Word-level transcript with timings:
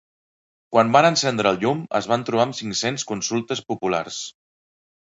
Quan 0.75 0.89
van 0.95 1.07
encendre 1.09 1.51
el 1.51 1.59
llum 1.65 1.83
es 2.01 2.09
van 2.13 2.27
trobar 2.31 2.49
amb 2.49 2.59
cinc-cents 2.63 3.07
consultes 3.13 3.67
populars. 3.71 4.23